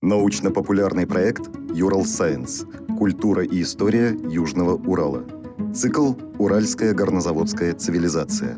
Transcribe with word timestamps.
Научно-популярный 0.00 1.08
проект 1.08 1.50
«Юрал 1.74 2.04
Сайенс. 2.04 2.64
Культура 2.96 3.42
и 3.42 3.62
история 3.62 4.16
Южного 4.30 4.76
Урала». 4.76 5.24
Цикл 5.74 6.12
«Уральская 6.38 6.94
горнозаводская 6.94 7.74
цивилизация». 7.74 8.56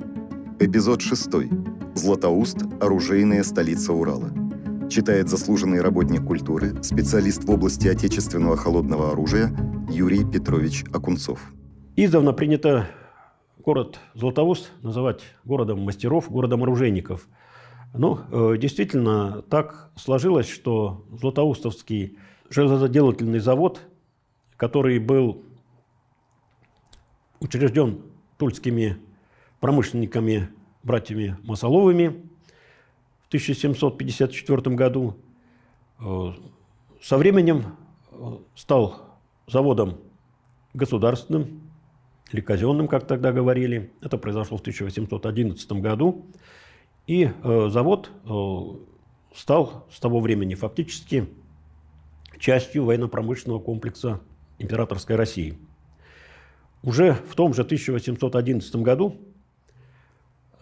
Эпизод 0.59 1.01
6. 1.01 1.31
Златоуст. 1.95 2.59
Оружейная 2.83 3.43
столица 3.43 3.95
Урала. 3.95 4.29
Читает 4.91 5.31
заслуженный 5.31 5.81
работник 5.81 6.27
культуры, 6.27 6.75
специалист 6.83 7.43
в 7.45 7.51
области 7.51 7.89
отечественного 7.89 8.59
холодного 8.59 9.13
оружия 9.13 9.51
Юрий 9.89 10.31
Петрович 10.31 10.85
Акунцов. 10.93 11.41
Издавна 11.97 12.35
принято 12.35 12.87
город 13.65 13.99
Златоуст 14.13 14.73
называть 14.83 15.23
городом 15.45 15.81
мастеров, 15.81 16.31
городом 16.31 16.65
оружейников– 16.65 17.27
ну, 17.93 18.21
э, 18.31 18.57
действительно, 18.57 19.43
так 19.43 19.91
сложилось, 19.97 20.49
что 20.49 21.05
Златоустовский 21.11 22.19
железоделательный 22.49 23.41
завод, 23.41 23.81
который 24.57 24.99
был 24.99 25.43
учрежден 27.41 28.03
тульскими 28.39 28.99
промышленниками, 29.61 30.51
братьями 30.83 31.37
Масоловыми 31.43 32.09
в 33.25 33.29
1754 33.29 34.77
году, 34.77 35.17
э, 35.99 36.33
со 37.03 37.19
временем 37.19 37.77
э, 38.13 38.39
стал 38.55 39.19
заводом 39.47 39.99
государственным 40.75 41.71
или 42.33 42.41
казенным, 42.41 42.87
как 42.87 43.07
тогда 43.07 43.33
говорили. 43.33 43.93
Это 44.01 44.17
произошло 44.17 44.57
в 44.57 44.61
1811 44.61 45.73
году. 45.73 46.27
И 47.11 47.25
э, 47.25 47.69
завод 47.71 48.09
э, 48.25 49.35
стал 49.35 49.85
с 49.91 49.99
того 49.99 50.21
времени 50.21 50.55
фактически 50.55 51.29
частью 52.39 52.85
военно-промышленного 52.85 53.59
комплекса 53.59 54.21
императорской 54.61 55.17
России. 55.17 55.59
Уже 56.85 57.15
в 57.15 57.35
том 57.35 57.53
же 57.53 57.63
1811 57.63 58.77
году 58.77 59.17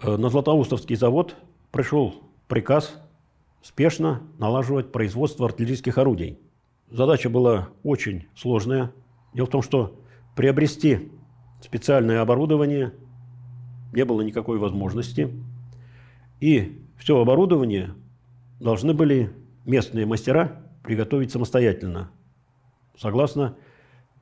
э, 0.01 0.17
на 0.17 0.31
Златоустовский 0.31 0.97
завод 0.97 1.37
пришел 1.71 2.15
приказ 2.47 2.99
спешно 3.61 4.23
налаживать 4.39 4.91
производство 4.91 5.45
артиллерийских 5.45 5.99
орудий. 5.99 6.39
Задача 6.91 7.29
была 7.29 7.69
очень 7.83 8.27
сложная. 8.35 8.95
Дело 9.35 9.49
в 9.49 9.51
том, 9.51 9.61
что 9.61 10.01
приобрести 10.35 11.13
специальное 11.61 12.23
оборудование 12.23 12.95
не 13.93 14.07
было 14.07 14.23
никакой 14.23 14.59
возможности. 14.59 15.31
И 16.41 16.83
все 16.99 17.21
оборудование 17.21 17.95
должны 18.61 18.95
были 18.95 19.33
местные 19.65 20.07
мастера 20.07 20.63
приготовить 20.83 21.33
самостоятельно, 21.33 22.11
согласно 22.97 23.57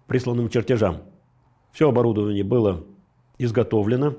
присланным 0.07 0.49
чертежам. 0.49 1.03
Все 1.73 1.89
оборудование 1.89 2.45
было 2.45 2.85
изготовлено. 3.39 4.17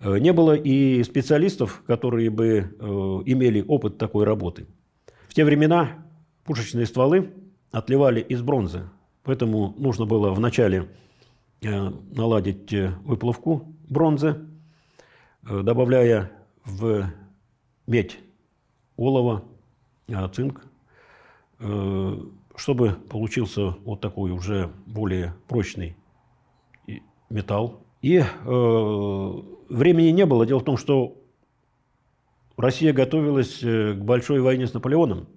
Э, 0.00 0.18
не 0.18 0.32
было 0.32 0.54
и 0.54 1.02
специалистов, 1.04 1.82
которые 1.86 2.30
бы 2.30 2.46
э, 2.48 2.84
имели 3.26 3.64
опыт 3.66 3.98
такой 3.98 4.24
работы. 4.24 4.66
В 5.28 5.34
те 5.34 5.44
времена 5.44 6.04
пушечные 6.44 6.86
стволы 6.86 7.32
отливали 7.70 8.20
из 8.20 8.42
бронзы, 8.42 8.88
поэтому 9.22 9.74
нужно 9.78 10.04
было 10.04 10.30
вначале 10.32 10.88
э, 11.62 11.90
наладить 12.14 12.72
выплавку 13.04 13.74
бронзы, 13.88 14.46
добавляя 15.42 16.37
в 16.68 17.10
медь, 17.86 18.18
олово, 18.96 19.44
а, 20.12 20.28
цинк, 20.28 20.62
э, 21.58 22.20
чтобы 22.56 22.92
получился 23.08 23.70
вот 23.84 24.00
такой 24.00 24.30
уже 24.30 24.70
более 24.86 25.34
прочный 25.48 25.96
металл. 27.30 27.84
И 28.02 28.18
э, 28.18 28.22
времени 29.68 30.10
не 30.10 30.26
было. 30.26 30.46
Дело 30.46 30.60
в 30.60 30.64
том, 30.64 30.76
что 30.76 31.16
Россия 32.56 32.92
готовилась 32.92 33.62
э, 33.62 33.94
к 33.94 34.04
большой 34.04 34.40
войне 34.40 34.66
с 34.66 34.74
Наполеоном. 34.74 35.28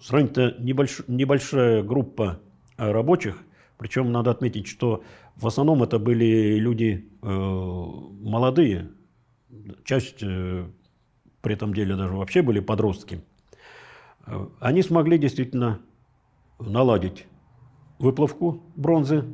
Сравнительно 0.00 0.54
небольш, 0.58 1.00
небольшая 1.08 1.82
группа 1.82 2.40
рабочих, 2.76 3.42
причем 3.78 4.12
надо 4.12 4.30
отметить, 4.30 4.68
что 4.68 5.02
в 5.36 5.46
основном 5.46 5.82
это 5.82 5.98
были 5.98 6.58
люди 6.58 7.08
э, 7.22 7.26
молодые, 7.28 8.90
часть 9.84 10.22
э, 10.22 10.66
при 11.40 11.54
этом 11.54 11.72
деле 11.72 11.96
даже 11.96 12.14
вообще 12.14 12.42
были 12.42 12.60
подростки, 12.60 13.22
э, 14.26 14.46
они 14.60 14.82
смогли 14.82 15.18
действительно 15.18 15.80
наладить 16.58 17.26
выплавку 17.98 18.62
бронзы, 18.76 19.24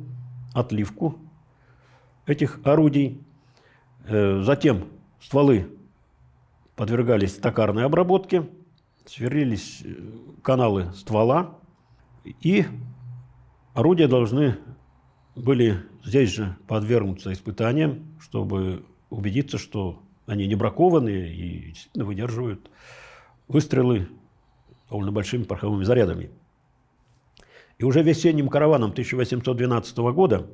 отливку 0.53 1.19
этих 2.25 2.59
орудий. 2.63 3.21
Э, 4.05 4.41
затем 4.41 4.85
стволы 5.19 5.67
подвергались 6.75 7.35
токарной 7.35 7.85
обработке, 7.85 8.49
сверлились 9.05 9.83
каналы 10.43 10.91
ствола, 10.93 11.59
и 12.41 12.65
орудия 13.73 14.07
должны 14.07 14.57
были 15.35 15.83
здесь 16.03 16.33
же 16.33 16.57
подвергнуться 16.67 17.31
испытаниям, 17.33 18.17
чтобы 18.19 18.85
убедиться, 19.09 19.57
что 19.57 20.04
они 20.25 20.47
не 20.47 20.55
бракованные 20.55 21.33
и 21.33 21.69
действительно 21.69 22.05
выдерживают 22.05 22.69
выстрелы 23.47 24.07
довольно 24.89 25.11
большими 25.11 25.43
пороховыми 25.43 25.83
зарядами. 25.83 26.29
И 27.77 27.83
уже 27.83 28.01
весенним 28.01 28.47
караваном 28.47 28.91
1812 28.91 29.97
года 29.97 30.47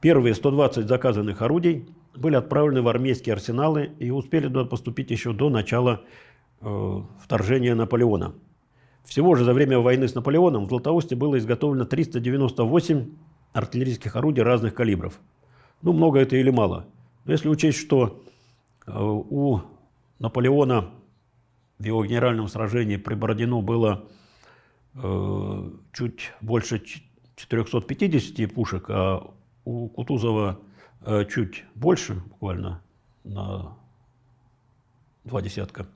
первые 0.00 0.34
120 0.34 0.86
заказанных 0.86 1.42
орудий 1.42 1.88
были 2.14 2.36
отправлены 2.36 2.82
в 2.82 2.88
армейские 2.88 3.34
арсеналы 3.34 3.92
и 3.98 4.10
успели 4.10 4.46
туда 4.46 4.64
поступить 4.64 5.10
еще 5.10 5.32
до 5.32 5.50
начала 5.50 6.02
э, 6.60 7.00
вторжения 7.22 7.74
Наполеона. 7.74 8.34
Всего 9.04 9.34
же 9.34 9.44
за 9.44 9.52
время 9.52 9.78
войны 9.78 10.08
с 10.08 10.14
Наполеоном 10.14 10.66
в 10.66 10.68
Златоусте 10.68 11.14
было 11.14 11.38
изготовлено 11.38 11.84
398 11.84 13.10
артиллерийских 13.52 14.16
орудий 14.16 14.42
разных 14.42 14.74
калибров. 14.74 15.20
Ну, 15.82 15.92
много 15.92 16.20
это 16.20 16.36
или 16.36 16.50
мало. 16.50 16.86
Но 17.24 17.32
если 17.32 17.48
учесть, 17.48 17.78
что 17.78 18.22
у 18.86 19.60
Наполеона 20.18 20.90
в 21.78 21.84
его 21.84 22.04
генеральном 22.04 22.48
сражении 22.48 22.96
при 22.96 23.14
Бородино 23.14 23.60
было 23.60 24.08
э, 24.94 25.70
чуть 25.92 26.32
больше 26.40 26.82
450 27.36 28.54
пушек, 28.54 28.86
а 28.88 29.30
у 29.64 29.88
Кутузова 29.88 30.60
э, 31.02 31.24
чуть 31.26 31.64
больше, 31.74 32.14
буквально 32.14 32.82
на 33.24 33.76
два 35.24 35.42
десятка, 35.42 35.86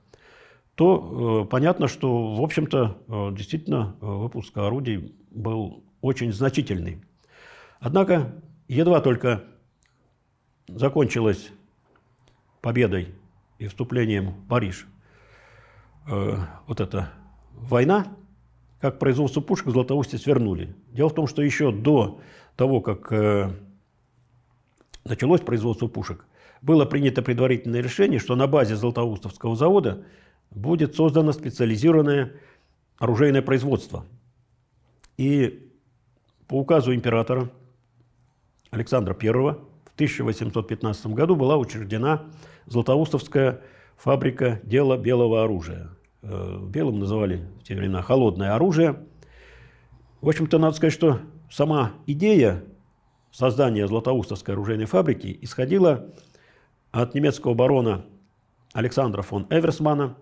то 0.75 1.47
понятно, 1.49 1.87
что, 1.87 2.35
в 2.35 2.41
общем-то, 2.41 3.31
действительно 3.33 3.95
выпуск 4.01 4.57
орудий 4.57 5.15
был 5.29 5.83
очень 6.01 6.33
значительный. 6.33 7.01
Однако, 7.79 8.41
едва 8.67 8.99
только 9.01 9.43
закончилась 10.67 11.51
победой 12.61 13.13
и 13.59 13.67
вступлением 13.67 14.31
в 14.31 14.47
Париж 14.47 14.87
э, 16.07 16.37
вот 16.67 16.79
эта 16.79 17.11
война, 17.53 18.07
как 18.79 18.99
производство 18.99 19.41
пушек 19.41 19.67
в 19.67 19.71
Златоусте 19.71 20.17
свернули. 20.17 20.75
Дело 20.91 21.09
в 21.09 21.13
том, 21.13 21.27
что 21.27 21.41
еще 21.41 21.71
до 21.71 22.19
того, 22.55 22.81
как 22.81 23.11
э, 23.11 23.51
началось 25.03 25.41
производство 25.41 25.87
пушек, 25.87 26.25
было 26.61 26.85
принято 26.85 27.21
предварительное 27.21 27.81
решение, 27.81 28.19
что 28.19 28.35
на 28.35 28.47
базе 28.47 28.75
Златоустовского 28.75 29.55
завода 29.55 30.05
будет 30.51 30.95
создано 30.95 31.31
специализированное 31.31 32.33
оружейное 32.97 33.41
производство. 33.41 34.05
И 35.17 35.71
по 36.47 36.59
указу 36.59 36.93
императора 36.93 37.49
Александра 38.69 39.17
I 39.19 39.70
1815 39.95 41.07
году 41.07 41.35
была 41.35 41.57
учреждена 41.57 42.23
Златоустовская 42.65 43.61
фабрика 43.97 44.59
дела 44.63 44.97
белого 44.97 45.43
оружия. 45.43 45.89
Э, 46.21 46.59
белым 46.61 46.99
называли 46.99 47.47
в 47.59 47.63
те 47.63 47.75
времена 47.75 48.01
холодное 48.01 48.55
оружие. 48.55 49.05
В 50.21 50.29
общем-то, 50.29 50.57
надо 50.59 50.75
сказать, 50.75 50.93
что 50.93 51.19
сама 51.49 51.93
идея 52.05 52.63
создания 53.31 53.87
Златоустовской 53.87 54.53
оружейной 54.53 54.85
фабрики 54.85 55.37
исходила 55.41 56.13
от 56.91 57.15
немецкого 57.15 57.53
барона 57.53 58.05
Александра 58.73 59.21
фон 59.21 59.47
Эверсмана. 59.49 60.17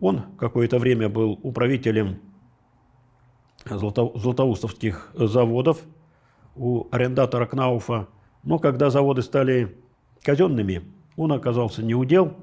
Он 0.00 0.36
какое-то 0.38 0.78
время 0.78 1.08
был 1.08 1.38
управителем 1.42 2.20
златоустовских 3.64 5.10
заводов 5.14 5.80
у 6.54 6.86
арендатора 6.90 7.46
Кнауфа. 7.46 8.08
Но 8.46 8.60
когда 8.60 8.90
заводы 8.90 9.22
стали 9.22 9.76
казенными, 10.22 10.82
он 11.16 11.32
оказался 11.32 11.82
неудел. 11.82 12.34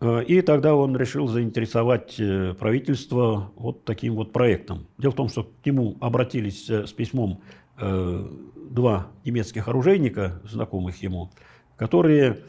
Э, 0.00 0.22
и 0.22 0.42
тогда 0.42 0.74
он 0.74 0.94
решил 0.96 1.28
заинтересовать 1.28 2.20
э, 2.20 2.54
правительство 2.54 3.50
вот 3.56 3.84
таким 3.84 4.14
вот 4.16 4.32
проектом. 4.32 4.86
Дело 4.98 5.12
в 5.12 5.16
том, 5.16 5.28
что 5.30 5.44
к 5.44 5.66
нему 5.66 5.96
обратились 6.00 6.68
э, 6.70 6.86
с 6.86 6.92
письмом 6.92 7.40
два 7.74 9.08
немецких 9.24 9.66
оружейника, 9.66 10.40
знакомых 10.44 11.02
ему, 11.02 11.30
которые 11.76 12.40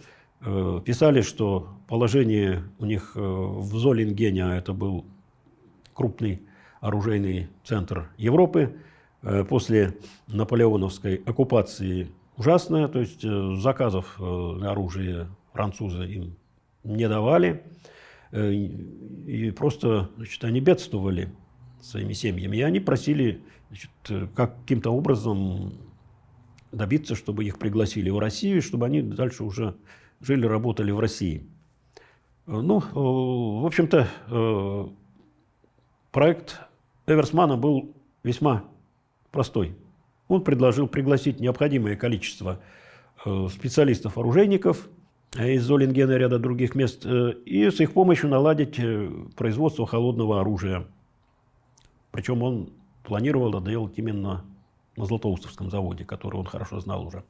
писали, 0.86 1.22
что 1.22 1.70
положение 1.88 2.62
у 2.78 2.86
них 2.86 3.16
в 3.16 3.76
Золингене, 3.78 4.46
а 4.46 4.56
это 4.56 4.74
был 4.74 5.06
крупный 5.96 6.44
оружейный 6.82 7.48
центр 7.64 8.12
Европы, 8.18 8.76
после 9.50 9.98
наполеоновской 10.28 11.16
оккупации 11.26 12.12
ужасное, 12.38 12.88
то 12.88 13.00
есть 13.00 13.22
заказов 13.62 14.20
на 14.20 14.72
оружие 14.72 15.28
французы 15.54 16.06
им 16.06 16.36
не 16.84 17.08
давали. 17.08 17.64
Э, 18.34 18.52
и 18.52 19.52
просто 19.52 20.10
значит, 20.18 20.44
они 20.44 20.60
бедствовали 20.60 21.32
своими 21.82 22.14
семьями. 22.14 22.58
И 22.58 22.62
они 22.62 22.80
просили 22.80 23.44
значит, 23.70 24.34
каким-то 24.36 24.92
образом 24.92 25.74
добиться, 26.72 27.16
чтобы 27.16 27.46
их 27.46 27.60
пригласили 27.60 28.10
в 28.10 28.18
Россию, 28.18 28.62
чтобы 28.62 28.88
они 28.88 29.02
дальше 29.02 29.44
уже 29.44 29.76
жили, 30.20 30.48
работали 30.48 30.92
в 30.92 31.00
России. 31.00 31.46
Э, 32.48 32.60
ну, 32.60 32.80
э, 32.80 32.84
в 32.94 33.66
общем-то, 33.66 34.90
проект 36.12 36.60
Эверсмана 37.06 37.58
был 37.58 37.96
весьма 38.24 38.64
простой. 39.32 39.76
Он 40.28 40.44
предложил 40.44 40.88
пригласить 40.88 41.40
необходимое 41.40 41.96
количество 41.96 42.60
специалистов-оружейников– 43.24 44.88
из 45.38 45.64
Золингена 45.64 46.12
и 46.12 46.18
ряда 46.20 46.38
других 46.38 46.76
мест, 46.76 47.06
э, 47.06 47.34
и 47.46 47.70
с 47.70 47.80
их 47.80 47.94
помощью 47.94 48.30
наладить 48.30 48.78
э, 48.78 49.10
производство 49.36 49.88
холодного 49.88 50.42
оружия. 50.42 50.86
Причем 52.12 52.44
он 52.44 52.70
планировал 53.04 53.50
это 53.50 53.70
делать 53.70 53.94
именно 53.98 54.46
на 54.96 55.06
Златоустовском 55.06 55.72
заводе, 55.72 56.06
который 56.06 56.36
он 56.36 56.46
хорошо 56.46 56.80
знал 56.80 57.08
уже. 57.08 57.24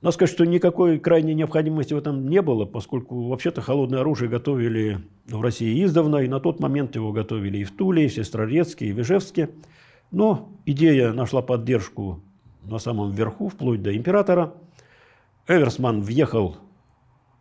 Надо 0.00 0.14
сказать, 0.14 0.32
что 0.32 0.46
никакой 0.46 0.98
крайней 0.98 1.34
необходимости 1.34 1.92
в 1.92 1.98
этом 1.98 2.28
не 2.28 2.40
было, 2.40 2.64
поскольку 2.64 3.28
вообще-то 3.28 3.60
холодное 3.60 4.00
оружие 4.00 4.30
готовили 4.30 5.00
в 5.26 5.42
России 5.42 5.84
издавна, 5.84 6.18
и 6.18 6.28
на 6.28 6.40
тот 6.40 6.60
момент 6.60 6.94
его 6.94 7.12
готовили 7.12 7.58
и 7.58 7.64
в 7.64 7.76
Туле, 7.76 8.04
и 8.04 8.08
в 8.08 8.14
Сестрорецке, 8.14 8.86
и 8.86 8.92
в 8.92 9.00
Ижевске. 9.00 9.50
Но 10.10 10.48
идея 10.64 11.12
нашла 11.12 11.42
поддержку 11.42 12.22
на 12.62 12.78
самом 12.78 13.12
верху, 13.12 13.48
вплоть 13.48 13.82
до 13.82 13.96
императора. 13.96 14.54
Эверсман 15.46 16.02
въехал 16.02 16.56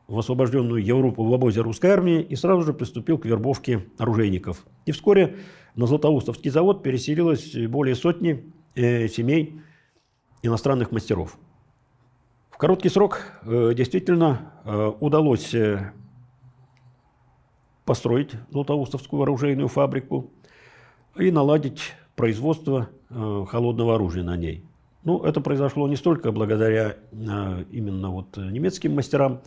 в 0.07 0.17
освобожденную 0.17 0.83
Европу 0.83 1.23
в 1.23 1.33
обозе 1.33 1.61
русской 1.61 1.91
армии 1.91 2.21
и 2.21 2.35
сразу 2.35 2.63
же 2.63 2.73
приступил 2.73 3.19
к 3.19 3.25
вербовке 3.25 3.85
оружейников. 3.99 4.65
И 4.85 4.91
вскоре 4.91 5.37
на 5.75 5.85
Златоустовский 5.85 6.49
завод 6.49 6.81
переселилось 6.81 7.55
более 7.67 7.95
сотни 7.95 8.51
э, 8.75 9.07
семей 9.07 9.61
иностранных 10.41 10.91
мастеров. 10.91 11.37
В 12.49 12.57
короткий 12.57 12.89
срок 12.89 13.21
э, 13.43 13.73
действительно 13.75 14.51
э, 14.65 14.91
удалось 14.99 15.53
э, 15.53 15.93
построить 17.85 18.31
Златоустовскую 18.49 19.21
оружейную 19.21 19.67
фабрику 19.67 20.31
и 21.17 21.29
наладить 21.29 21.93
производство 22.15 22.89
э, 23.09 23.45
холодного 23.47 23.95
оружия 23.95 24.23
на 24.23 24.35
ней. 24.35 24.65
Ну, 25.03 25.23
это 25.23 25.41
произошло 25.41 25.87
не 25.87 25.95
столько 25.95 26.31
благодаря 26.31 26.97
э, 27.11 27.65
именно 27.71 28.09
вот 28.09 28.37
немецким 28.37 28.95
мастерам, 28.95 29.41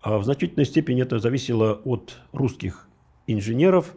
а 0.00 0.18
в 0.18 0.24
значительной 0.24 0.64
степени 0.64 1.02
это 1.02 1.18
зависело 1.18 1.80
от 1.84 2.18
русских 2.32 2.88
инженеров, 3.26 3.94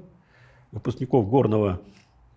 выпускников 0.72 1.30
горного 1.30 1.82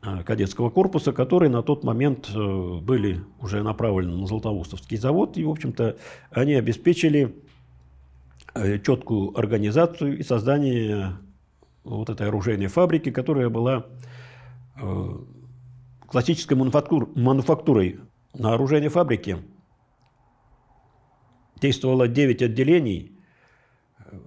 а, 0.04 0.24
кадетского 0.24 0.68
корпуса, 0.68 1.12
которые 1.12 1.48
на 1.48 1.62
тот 1.62 1.84
момент 1.84 2.28
э, 2.34 2.78
были 2.80 3.20
уже 3.40 3.62
направлены 3.62 4.16
на 4.16 4.26
Златоустовский 4.26 4.96
завод. 4.96 5.36
И, 5.36 5.44
в 5.44 5.50
общем-то, 5.50 5.96
они 6.32 6.54
обеспечили 6.54 7.36
э, 8.54 8.78
четкую 8.80 9.38
организацию 9.38 10.18
и 10.18 10.22
создание 10.24 11.12
вот 11.84 12.10
этой 12.10 12.26
оружейной 12.26 12.66
фабрики, 12.66 13.12
которая 13.12 13.48
была 13.48 13.86
э, 14.80 15.08
классической 16.08 16.54
мануфактурой. 16.54 18.00
На 18.34 18.54
оружейной 18.54 18.88
фабрике. 18.88 19.38
Действовало 21.60 22.08
9 22.08 22.42
отделений– 22.42 23.12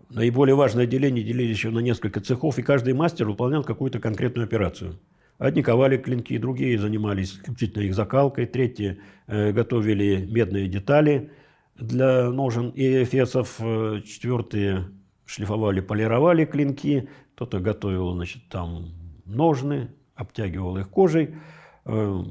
наиболее 0.10 0.56
важные 0.56 0.84
отделения 0.84 1.24
делились 1.24 1.57
еще 1.57 1.69
на 1.69 1.80
несколько 1.80 2.22
цехов, 2.22 2.57
и 2.57 2.63
каждый 2.63 2.94
мастер 2.94 3.28
выполнял 3.28 3.63
какую-то 3.63 4.00
конкретную 4.00 4.46
операцию. 4.46 5.00
Одни 5.38 5.62
ковали 5.62 5.98
клинки, 5.98 6.38
другие 6.38 6.80
занимались 6.80 7.34
исключительно 7.34 7.84
их 7.84 7.94
закалкой, 7.94 8.46
третьи 8.46 9.00
э, 9.28 9.52
готовили 9.52 10.25
медные 10.25 10.68
детали 10.68 11.31
для 11.75 12.30
ножен 12.30 12.69
и 12.69 13.04
эфесов, 13.04 13.58
э, 13.60 14.01
четвертые 14.06 14.86
шлифовали, 15.25 15.81
полировали 15.81 16.46
клинки, 16.46 17.10
кто-то 17.36 17.60
готовил 17.60 18.13
значит, 18.13 18.48
там 18.50 18.94
ножны, 19.25 19.90
обтягивал 20.16 20.78
их 20.78 20.90
кожей, 20.90 21.36
э, 21.84 22.24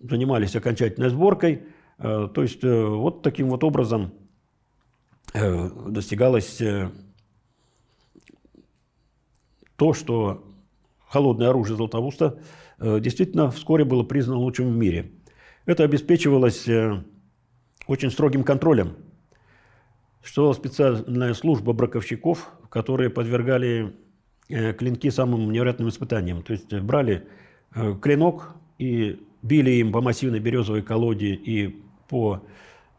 занимались 0.00 0.56
окончательной 0.56 1.10
сборкой. 1.10 1.62
Э, 1.98 2.28
то 2.32 2.42
есть 2.42 2.64
э, 2.64 2.84
вот 2.86 3.22
таким 3.22 3.48
вот 3.48 3.62
образом 3.64 4.12
э, 5.34 5.70
достигалось 5.88 6.60
то, 9.76 9.94
что 9.94 10.44
холодное 11.06 11.48
оружие 11.48 11.76
Златоуста 11.76 12.38
действительно 12.78 13.50
вскоре 13.50 13.84
было 13.84 14.02
признано 14.02 14.38
лучшим 14.38 14.70
в 14.70 14.76
мире. 14.76 15.12
Это 15.64 15.84
обеспечивалось 15.84 16.68
очень 17.86 18.10
строгим 18.10 18.44
контролем. 18.44 18.96
Существовала 20.22 20.52
специальная 20.52 21.32
служба 21.32 21.72
браковщиков, 21.72 22.52
которые 22.68 23.08
подвергали 23.08 23.96
клинки 24.48 25.08
самым 25.08 25.50
невероятным 25.50 25.88
испытаниям. 25.88 26.42
То 26.42 26.52
есть 26.52 26.74
брали 26.74 27.26
клинок 28.02 28.54
и 28.78 29.18
били 29.42 29.70
им 29.70 29.92
по 29.92 30.00
массивной 30.00 30.40
березовой 30.40 30.82
колоде 30.82 31.34
и 31.34 31.82
по 32.08 32.42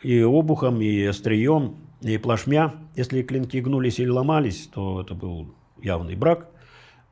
и 0.01 0.19
обухам, 0.21 0.81
и 0.81 1.03
острием, 1.03 1.75
и 2.01 2.17
плашмя. 2.17 2.73
Если 2.95 3.21
клинки 3.21 3.57
гнулись 3.57 3.99
или 3.99 4.09
ломались, 4.09 4.67
то 4.73 5.01
это 5.01 5.13
был 5.13 5.53
явный 5.81 6.15
брак. 6.15 6.49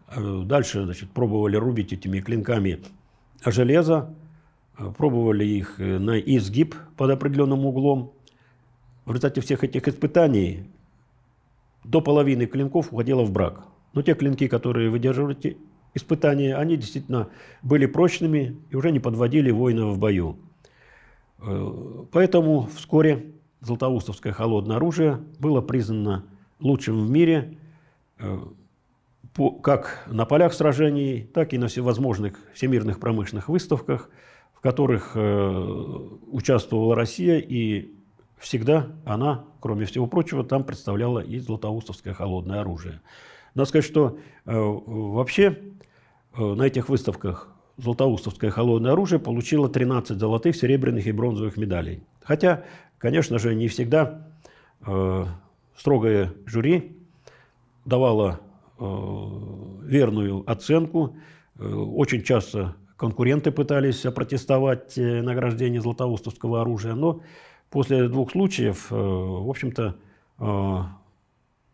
Э, 0.07 0.41
дальше 0.45 0.83
значит, 0.83 1.11
пробовали 1.11 1.55
рубить 1.55 1.93
этими 1.93 2.19
клинками 2.19 2.79
железо, 3.45 4.15
э, 4.77 4.91
пробовали 4.97 5.45
их 5.45 5.79
э, 5.79 5.99
на 5.99 6.19
изгиб 6.19 6.75
под 6.97 7.11
определенным 7.11 7.65
углом. 7.65 8.13
В 9.05 9.11
результате 9.11 9.41
всех 9.41 9.63
этих 9.63 9.87
испытаний 9.87 10.65
до 11.83 12.01
половины 12.01 12.45
клинков 12.45 12.91
уходило 12.91 13.23
в 13.23 13.31
брак. 13.31 13.65
Но 13.93 14.01
те 14.01 14.13
клинки, 14.13 14.47
которые 14.47 14.89
выдерживали 14.89 15.35
испытания, 15.93 16.55
они 16.55 16.77
действительно 16.77 17.29
были 17.61 17.85
прочными 17.85 18.57
и 18.69 18.75
уже 18.75 18.91
не 18.91 18.99
подводили 18.99 19.51
воинов 19.51 19.95
в 19.95 19.99
бою. 19.99 20.37
Поэтому 22.11 22.69
вскоре 22.75 23.33
Златоустовское 23.61 24.31
холодное 24.31 24.77
оружие 24.77 25.19
было 25.39 25.61
признано 25.61 26.25
лучшим 26.59 27.05
в 27.05 27.09
мире 27.09 27.57
по, 29.33 29.51
как 29.51 30.05
на 30.07 30.25
полях 30.25 30.53
сражений, 30.53 31.23
так 31.23 31.53
и 31.53 31.57
на 31.57 31.67
всевозможных 31.67 32.37
всемирных 32.53 32.99
промышленных 32.99 33.49
выставках, 33.49 34.09
в 34.53 34.61
которых 34.61 35.11
э, 35.15 36.09
участвовала 36.31 36.95
Россия, 36.95 37.37
и 37.37 37.93
всегда 38.37 38.87
она, 39.05 39.45
кроме 39.61 39.85
всего 39.85 40.07
прочего, 40.07 40.43
там 40.43 40.63
представляла 40.63 41.19
и 41.19 41.39
златоустовское 41.39 42.13
холодное 42.13 42.61
оружие. 42.61 43.01
Надо 43.55 43.67
сказать, 43.69 43.85
что 43.85 44.19
э, 44.45 44.51
вообще 44.53 45.57
э, 46.37 46.41
на 46.43 46.63
этих 46.63 46.89
выставках 46.89 47.49
златоустовское 47.77 48.51
холодное 48.51 48.91
оружие 48.91 49.19
получило 49.19 49.69
13 49.69 50.17
золотых, 50.17 50.55
серебряных 50.55 51.07
и 51.07 51.11
бронзовых 51.11 51.57
медалей. 51.57 52.03
Хотя, 52.21 52.63
конечно 52.97 53.39
же, 53.39 53.55
не 53.55 53.67
всегда 53.67 54.27
э, 54.85 55.25
строгое 55.75 56.33
жюри 56.45 56.97
давало 57.85 58.41
верную 58.79 60.49
оценку. 60.49 61.17
Очень 61.57 62.23
часто 62.23 62.77
конкуренты 62.95 63.51
пытались 63.51 64.01
протестовать 64.01 64.97
э, 64.97 65.21
награждение 65.21 65.81
златоустовского 65.81 66.61
оружия, 66.61 66.93
но 66.93 67.21
после 67.69 68.07
двух 68.07 68.31
случаев, 68.31 68.89
в 68.89 69.49
общем-то, 69.49 69.95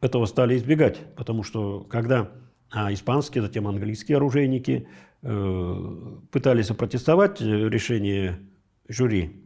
этого 0.02 0.26
стали 0.26 0.58
избегать, 0.58 1.16
потому 1.16 1.44
что 1.44 1.82
когда 1.82 2.32
а, 2.72 2.94
испанские, 2.94 3.44
затем 3.44 3.68
английские 3.68 4.18
оружейники 4.18 4.88
пытались 5.22 6.70
опротестовать 6.70 7.42
решение 7.42 8.40
жюри, 8.88 9.46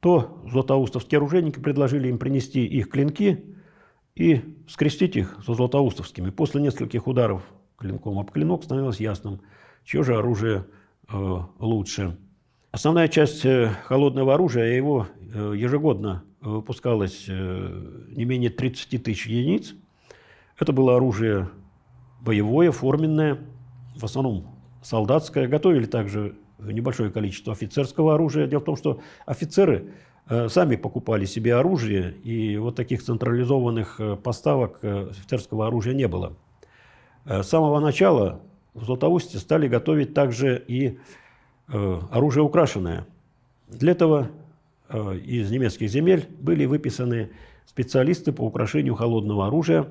то 0.00 0.42
златоустовские 0.50 1.18
оружейники 1.18 1.58
предложили 1.58 2.08
им 2.08 2.18
принести 2.18 2.64
их 2.64 2.88
клинки 2.88 3.44
и 4.14 4.40
скрестить 4.68 5.16
их 5.16 5.38
со 5.44 5.54
златоустовскими. 5.54 6.30
После 6.30 6.62
нескольких 6.62 7.06
ударов 7.06 7.42
клинком 7.76 8.18
об 8.18 8.30
клинок 8.30 8.64
становилось 8.64 9.00
ясным, 9.00 9.40
чье 9.84 10.02
же 10.02 10.16
оружие 10.16 10.66
э, 11.08 11.38
лучше. 11.58 12.16
Основная 12.72 13.08
часть 13.08 13.44
э, 13.44 13.70
холодного 13.84 14.34
оружия, 14.34 14.74
его 14.74 15.06
э, 15.20 15.52
ежегодно 15.56 16.24
выпускалось 16.50 17.26
э, 17.28 18.04
не 18.08 18.24
менее 18.24 18.50
30 18.50 19.02
тысяч 19.02 19.26
единиц. 19.26 19.74
Это 20.58 20.72
было 20.72 20.96
оружие 20.96 21.48
боевое, 22.20 22.70
форменное, 22.72 23.38
в 23.94 24.04
основном 24.04 24.46
солдатское. 24.82 25.48
Готовили 25.48 25.86
также 25.86 26.36
небольшое 26.58 27.10
количество 27.10 27.52
офицерского 27.52 28.14
оружия. 28.14 28.46
Дело 28.46 28.60
в 28.60 28.64
том, 28.64 28.76
что 28.76 29.00
офицеры 29.26 29.92
Э, 30.28 30.48
сами 30.48 30.74
покупали 30.74 31.24
себе 31.24 31.54
оружие, 31.54 32.12
и 32.24 32.56
вот 32.56 32.74
таких 32.74 33.02
централизованных 33.02 34.00
э, 34.00 34.16
поставок 34.16 34.82
офицерского 34.82 35.68
оружия 35.68 35.94
не 35.94 36.08
было. 36.08 36.36
С 37.24 37.48
самого 37.48 37.80
начала 37.80 38.40
в 38.74 38.84
Златоусте 38.84 39.38
стали 39.38 39.66
готовить 39.66 40.14
также 40.14 40.62
и 40.68 40.98
оружие 41.66 42.44
украшенное. 42.44 43.04
Для 43.66 43.92
этого 43.92 44.28
из 44.90 45.50
немецких 45.50 45.88
земель 45.88 46.26
были 46.38 46.64
выписаны 46.64 47.30
специалисты 47.66 48.32
по 48.32 48.42
украшению 48.42 48.94
холодного 48.94 49.46
оружия, 49.46 49.88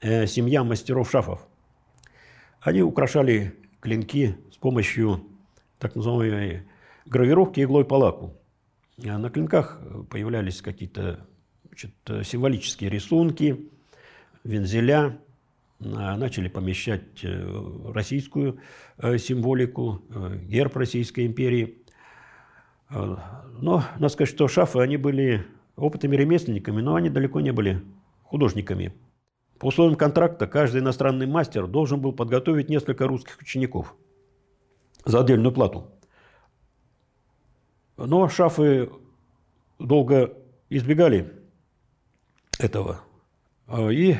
семья 0.00 0.64
мастеров 0.64 1.10
шафов. 1.10 1.46
Они 2.60 2.82
украшали 2.82 3.54
клинки 3.80 4.36
с 4.52 4.56
помощью 4.56 5.24
так 5.78 5.94
называемой 5.94 6.62
гравировки 7.06 7.60
иглой 7.60 7.84
по 7.84 7.94
лаку. 7.94 8.36
А 9.04 9.18
на 9.18 9.30
клинках 9.30 9.80
появлялись 10.10 10.60
какие-то 10.60 11.26
символические 12.24 12.90
рисунки, 12.90 13.68
вензеля, 14.44 15.18
начали 15.80 16.48
помещать 16.48 17.24
э, 17.24 17.90
российскую 17.92 18.58
э, 18.98 19.18
символику, 19.18 20.02
э, 20.10 20.38
герб 20.46 20.76
Российской 20.76 21.26
империи. 21.26 21.81
Но, 22.92 23.84
надо 23.94 24.08
сказать, 24.08 24.34
что 24.34 24.48
шафы, 24.48 24.80
они 24.80 24.96
были 24.96 25.46
опытными 25.76 26.16
ремесленниками, 26.16 26.80
но 26.80 26.94
они 26.94 27.08
далеко 27.08 27.40
не 27.40 27.52
были 27.52 27.82
художниками. 28.22 28.92
По 29.58 29.66
условиям 29.66 29.96
контракта 29.96 30.46
каждый 30.46 30.80
иностранный 30.80 31.26
мастер 31.26 31.66
должен 31.66 32.00
был 32.00 32.12
подготовить 32.12 32.68
несколько 32.68 33.06
русских 33.06 33.38
учеников 33.40 33.94
за 35.04 35.20
отдельную 35.20 35.52
плату. 35.52 35.86
Но 37.96 38.28
шафы 38.28 38.90
долго 39.78 40.36
избегали 40.68 41.32
этого. 42.58 43.00
А, 43.66 43.88
и 43.88 44.16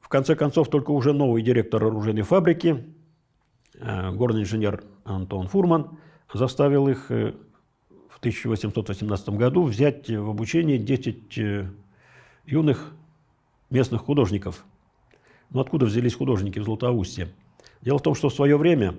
в 0.00 0.08
конце 0.08 0.34
концов 0.34 0.68
только 0.68 0.90
уже 0.90 1.12
новый 1.12 1.42
директор 1.42 1.84
оружейной 1.84 2.22
фабрики, 2.22 2.84
э, 3.74 4.10
горный 4.10 4.42
инженер 4.42 4.82
Антон 5.04 5.46
Фурман, 5.46 5.98
заставил 6.32 6.88
их 6.88 7.10
э, 7.10 7.34
1818 8.20 9.30
году 9.30 9.64
взять 9.64 10.10
в 10.10 10.28
обучение 10.28 10.76
10 10.76 11.38
э, 11.38 11.70
юных 12.44 12.94
местных 13.70 14.02
художников. 14.02 14.66
Но 15.48 15.60
откуда 15.62 15.86
взялись 15.86 16.14
художники 16.14 16.58
в 16.58 16.64
Златоусте? 16.64 17.32
Дело 17.80 17.98
в 17.98 18.02
том, 18.02 18.14
что 18.14 18.28
в 18.28 18.34
свое 18.34 18.58
время 18.58 18.94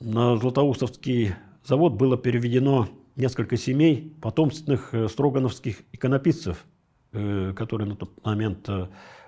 на 0.00 0.38
Златоустовский 0.38 1.34
завод 1.62 1.92
было 1.92 2.16
переведено 2.16 2.88
несколько 3.16 3.58
семей 3.58 4.16
потомственных 4.22 4.94
э, 4.94 5.08
строгановских 5.08 5.82
иконописцев, 5.92 6.64
э, 7.12 7.52
которые 7.54 7.86
на 7.90 7.96
тот 7.96 8.24
момент 8.24 8.68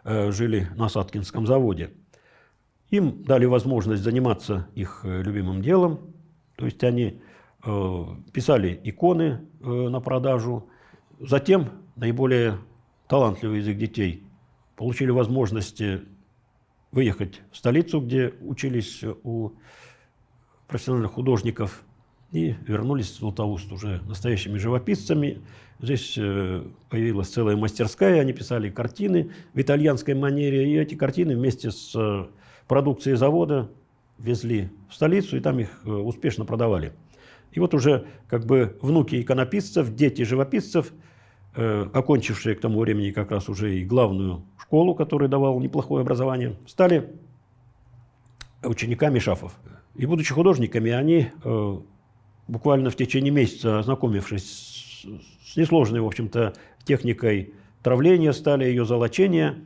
жили 0.07 0.69
на 0.77 0.91
Саткинском 0.91 1.47
заводе. 1.47 1.91
Им 2.91 3.23
дали 3.25 3.47
возможность 3.47 4.03
заниматься 4.03 4.69
их 4.75 5.01
любимым 5.03 5.63
делом, 5.63 6.13
то 6.57 6.67
есть 6.67 6.85
они 6.85 7.23
писали 8.33 8.81
иконы 8.85 9.41
на 9.61 10.01
продажу. 10.01 10.69
Затем 11.21 11.71
наиболее 11.97 12.59
талантливые 13.09 13.61
из 13.61 13.69
их 13.69 13.79
детей 13.79 14.27
получили 14.77 15.11
возможность 15.11 15.83
выехать 16.93 17.41
в 17.51 17.57
столицу, 17.57 18.01
где 18.01 18.35
учились 18.41 19.03
у 19.23 19.53
профессиональных 20.69 21.13
художников– 21.13 21.83
и 22.35 22.57
вернулись 22.67 23.13
в 23.13 23.19
Златоуст 23.21 23.71
уже 23.71 24.01
настоящими 24.09 24.59
живописцами. 24.59 25.41
Здесь 25.81 26.15
э, 26.19 26.65
появилась 26.91 27.29
целая 27.29 27.57
мастерская, 27.57 28.21
они 28.21 28.33
писали 28.33 28.71
картины 28.71 29.31
в 29.55 29.61
итальянской 29.61 30.15
манере, 30.15 30.69
и 30.69 30.77
эти 30.77 30.97
картины 30.97 31.37
вместе 31.37 31.71
с 31.71 31.95
э, 31.95 32.27
продукцией 32.67 33.17
завода 33.17 33.71
везли 34.19 34.69
в 34.91 34.95
столицу, 34.95 35.37
и 35.37 35.41
там 35.41 35.61
их 35.61 35.69
э, 35.85 35.91
успешно 35.91 36.45
продавали. 36.45 36.93
И 37.55 37.61
вот 37.61 37.73
уже 37.73 38.07
как 38.29 38.45
бы 38.45 38.77
внуки 38.83 39.21
иконописцев, 39.21 39.95
дети 39.95 40.23
живописцев, 40.23 40.93
окончившие 41.55 42.57
к 42.57 42.61
тому 42.61 42.81
времени 42.81 43.13
как 43.13 43.31
раз 43.31 43.49
уже 43.49 43.79
и 43.79 43.85
главную 43.85 44.45
школу, 44.61 44.95
которая 44.95 45.29
давала 45.29 45.59
неплохое 45.61 46.03
образование, 46.03 46.57
стали 46.67 47.13
учениками 48.63 49.21
шафов. 49.21 49.55
И 49.95 50.05
будучи 50.07 50.35
художниками, 50.35 50.91
они 50.91 51.29
буквально 52.49 52.91
в 52.91 52.97
течение 52.97 53.31
месяца, 53.31 53.79
ознакомившись 53.79 55.07
с 55.47 55.57
несложной, 55.57 56.01
в 56.01 56.07
общем-то, 56.07 56.55
техникой 56.85 57.55
травления 57.83 58.33
стали, 58.33 58.65
ее 58.65 58.85
золочения, 58.85 59.57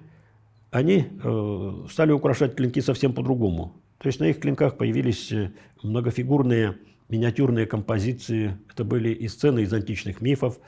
они 0.71 1.07
э, 1.23 1.73
стали 1.90 2.12
украшать 2.12 2.54
клинки 2.54 2.80
совсем 2.80 3.14
по-другому. 3.14 3.73
То 3.99 4.09
есть 4.09 4.21
на 4.21 4.25
их 4.25 4.38
клинках 4.38 4.76
появились 4.76 5.33
э, 5.33 5.52
многофигурные 5.83 6.76
миниатюрные 7.09 7.67
композиции. 7.67 8.59
Это 8.71 8.85
были 8.85 9.11
и 9.11 9.29
сцены 9.29 9.61
из 9.61 9.73
античных 9.73 10.21
мифов, 10.21 10.59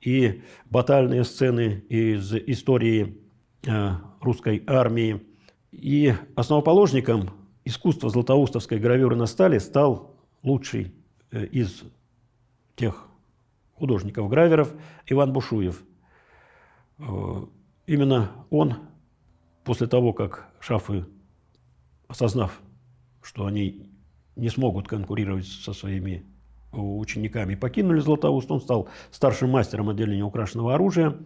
и 0.00 0.42
батальные 0.66 1.24
сцены 1.24 1.84
из 1.88 2.34
истории 2.34 3.18
э, 3.66 3.90
русской 4.20 4.62
армии. 4.66 5.22
И 5.70 6.14
основоположником 6.34 7.30
искусства 7.64 8.10
златоустовской 8.10 8.78
гравюры 8.78 9.16
на 9.16 9.26
стали 9.26 9.58
стал 9.58 10.16
лучший 10.42 10.92
Э, 11.32 11.46
из 11.46 11.82
тех 12.76 13.08
художников-граверов 13.72 14.74
Иван 15.06 15.32
Бушуев. 15.32 15.82
Э, 16.98 17.46
именно 17.86 18.30
он, 18.50 18.74
после 19.64 19.86
того, 19.86 20.12
как 20.12 20.52
шафы, 20.60 21.06
осознав, 22.06 22.60
что 23.22 23.46
они 23.46 23.90
не 24.36 24.48
смогут 24.48 24.88
конкурировать 24.88 25.46
со 25.46 25.72
своими 25.72 26.24
учениками, 26.72 27.54
покинули 27.54 28.00
Златоуст, 28.00 28.50
он 28.50 28.60
стал 28.60 28.88
старшим 29.10 29.50
мастером 29.50 29.90
отделения 29.90 30.24
украшенного 30.24 30.74
оружия. 30.74 31.16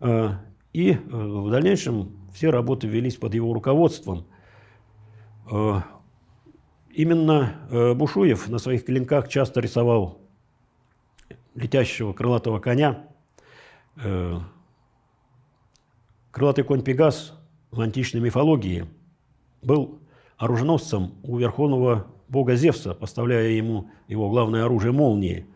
Э, 0.00 0.30
и 0.72 0.92
в 0.92 1.50
дальнейшем 1.50 2.30
все 2.32 2.50
работы 2.50 2.86
велись 2.86 3.16
под 3.16 3.34
его 3.34 3.52
руководством. 3.52 4.26
Именно 6.92 7.54
э, 7.70 7.94
Бушуев 7.94 8.48
на 8.48 8.58
своих 8.58 8.84
клинках 8.84 9.28
часто 9.28 9.60
рисовал 9.60 10.20
летящего 11.54 12.12
крылатого 12.12 12.58
коня. 12.58 13.06
Э, 13.96 14.38
крылатый 16.32 16.64
конь 16.64 16.82
Пегас 16.82 17.32
в 17.70 17.80
античной 17.80 18.20
мифологии 18.20 18.86
был 19.62 20.00
оруженосцем 20.36 21.14
у 21.22 21.38
верховного 21.38 22.06
бога 22.30 22.56
Зевса, 22.56 22.94
поставляя 22.94 23.48
ему 23.48 23.90
его 24.08 24.30
главное 24.30 24.64
оружие– 24.64 24.92
молнии. 24.92 25.46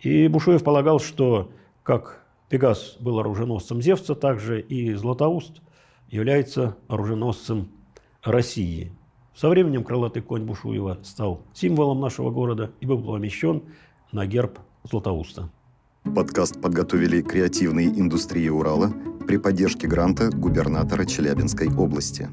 И 0.00 0.28
Бушуев 0.28 0.64
полагал, 0.64 0.98
что 0.98 1.52
как 1.82 2.24
Пегас 2.48 2.96
был 2.98 3.18
оруженосцем 3.18 3.82
Зевса, 3.82 4.14
также 4.14 4.60
и 4.60 4.94
Златоуст 4.94 5.60
является 6.08 6.76
оруженосцем 6.88 7.68
России– 8.22 8.92
со 9.34 9.48
временем 9.48 9.82
крылатый 9.82 10.22
конь 10.22 10.44
Бушуева 10.44 10.98
стал 11.02 11.42
символом 11.54 12.00
нашего 12.00 12.30
города 12.30 12.70
и 12.80 12.86
был 12.86 13.02
помещен 13.02 13.62
на 14.12 14.26
герб 14.26 14.58
Златоуста. 14.84 15.50
Подкаст 16.14 16.60
подготовили 16.60 17.22
креативные 17.22 17.88
индустрии 17.88 18.48
Урала 18.48 18.92
при 19.26 19.38
поддержке 19.38 19.86
гранта 19.86 20.30
губернатора 20.30 21.04
Челябинской 21.06 21.74
области. 21.74 22.28